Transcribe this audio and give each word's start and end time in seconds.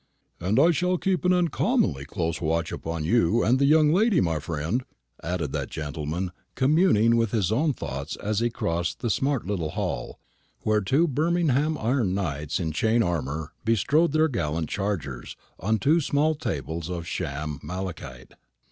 "And 0.39 0.59
I 0.59 0.71
shall 0.71 0.97
keep 0.97 1.25
an 1.25 1.31
uncommonly 1.31 2.05
close 2.05 2.41
watch 2.41 2.71
upon 2.71 3.03
you 3.03 3.43
and 3.43 3.59
the 3.59 3.65
young 3.67 3.93
lady, 3.93 4.19
my 4.19 4.39
friend," 4.39 4.83
added 5.21 5.51
that 5.51 5.69
gentleman, 5.69 6.31
communing 6.55 7.17
with 7.17 7.29
his 7.29 7.51
own 7.51 7.71
thoughts 7.73 8.15
as 8.15 8.39
he 8.39 8.49
crossed 8.49 9.01
the 9.01 9.11
smart 9.11 9.45
little 9.45 9.69
hall, 9.69 10.19
where 10.61 10.81
two 10.81 11.07
Birmingham 11.07 11.77
iron 11.77 12.15
knights 12.15 12.59
in 12.59 12.71
chain 12.71 13.03
armour 13.03 13.53
bestrode 13.63 14.11
their 14.11 14.27
gallant 14.27 14.69
chargers, 14.69 15.37
on 15.59 15.77
two 15.77 16.01
small 16.01 16.33
tables 16.33 16.89
of 16.89 17.05
sham 17.05 17.59
malachite. 17.61 18.33